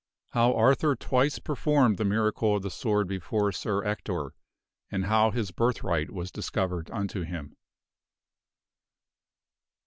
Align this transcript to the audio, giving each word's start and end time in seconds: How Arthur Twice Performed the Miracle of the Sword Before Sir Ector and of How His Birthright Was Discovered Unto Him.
How 0.31 0.55
Arthur 0.55 0.95
Twice 0.95 1.37
Performed 1.37 1.99
the 1.99 2.05
Miracle 2.05 2.55
of 2.55 2.63
the 2.63 2.71
Sword 2.71 3.07
Before 3.07 3.51
Sir 3.51 3.83
Ector 3.85 4.33
and 4.89 5.03
of 5.03 5.09
How 5.09 5.29
His 5.29 5.51
Birthright 5.51 6.09
Was 6.09 6.31
Discovered 6.31 6.89
Unto 6.89 7.21
Him. 7.21 7.55